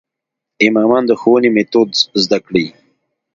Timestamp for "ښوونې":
1.21-1.49